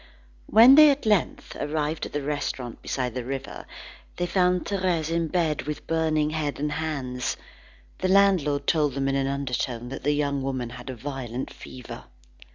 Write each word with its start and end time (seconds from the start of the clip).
When 0.47 0.73
they 0.73 0.89
at 0.89 1.05
length 1.05 1.55
arrived 1.59 2.07
at 2.07 2.13
the 2.13 2.23
restaurant 2.23 2.81
beside 2.81 3.13
the 3.13 3.23
river, 3.23 3.67
they 4.15 4.25
found 4.25 4.65
Thérèse 4.65 5.11
in 5.11 5.27
bed 5.27 5.61
with 5.67 5.85
burning 5.85 6.31
head 6.31 6.59
and 6.59 6.71
hands. 6.71 7.37
The 7.99 8.07
landlord 8.07 8.65
told 8.65 8.95
them 8.95 9.07
in 9.07 9.13
an 9.15 9.27
undertone, 9.27 9.89
that 9.89 10.01
the 10.01 10.13
young 10.13 10.41
woman 10.41 10.71
had 10.71 10.89
a 10.89 10.95
violent 10.95 11.53
fever. 11.53 12.05